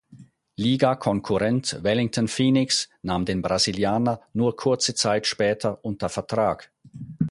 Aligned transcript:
Ligakonkurrent 0.55 1.83
Wellington 1.83 2.27
Phoenix 2.27 2.89
nahm 3.03 3.23
den 3.23 3.43
Brasilianer 3.43 4.19
nur 4.33 4.55
kurze 4.55 4.95
Zeit 4.95 5.27
später 5.27 5.85
unter 5.85 6.09
Vertrag. 6.09 6.71